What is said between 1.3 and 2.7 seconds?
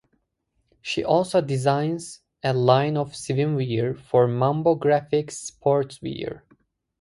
designs a